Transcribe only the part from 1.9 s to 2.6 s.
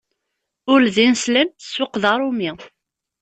d aṛumi.